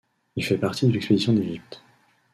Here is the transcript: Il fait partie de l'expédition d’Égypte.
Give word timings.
Il 0.35 0.43
fait 0.43 0.57
partie 0.57 0.87
de 0.87 0.93
l'expédition 0.93 1.31
d’Égypte. 1.31 1.83